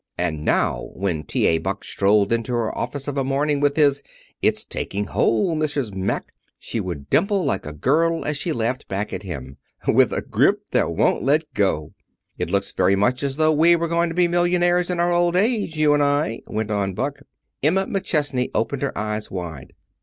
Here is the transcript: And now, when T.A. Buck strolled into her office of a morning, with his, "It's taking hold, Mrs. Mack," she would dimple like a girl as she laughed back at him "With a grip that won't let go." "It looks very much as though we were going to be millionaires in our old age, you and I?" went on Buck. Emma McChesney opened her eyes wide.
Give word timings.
And 0.17 0.43
now, 0.43 0.89
when 0.95 1.21
T.A. 1.21 1.59
Buck 1.59 1.83
strolled 1.83 2.33
into 2.33 2.53
her 2.53 2.75
office 2.75 3.07
of 3.07 3.19
a 3.19 3.23
morning, 3.23 3.59
with 3.59 3.75
his, 3.75 4.01
"It's 4.41 4.65
taking 4.65 5.05
hold, 5.05 5.59
Mrs. 5.59 5.93
Mack," 5.93 6.31
she 6.57 6.79
would 6.79 7.11
dimple 7.11 7.45
like 7.45 7.67
a 7.67 7.71
girl 7.71 8.25
as 8.25 8.35
she 8.35 8.51
laughed 8.51 8.87
back 8.87 9.13
at 9.13 9.21
him 9.21 9.57
"With 9.87 10.11
a 10.11 10.21
grip 10.23 10.61
that 10.71 10.89
won't 10.89 11.21
let 11.21 11.43
go." 11.53 11.93
"It 12.39 12.49
looks 12.49 12.71
very 12.71 12.95
much 12.95 13.21
as 13.21 13.35
though 13.35 13.53
we 13.53 13.75
were 13.75 13.87
going 13.87 14.09
to 14.09 14.15
be 14.15 14.27
millionaires 14.27 14.89
in 14.89 14.99
our 14.99 15.11
old 15.13 15.35
age, 15.35 15.77
you 15.77 15.93
and 15.93 16.01
I?" 16.01 16.41
went 16.47 16.71
on 16.71 16.95
Buck. 16.95 17.19
Emma 17.61 17.85
McChesney 17.85 18.49
opened 18.55 18.81
her 18.81 18.97
eyes 18.97 19.29
wide. 19.29 19.73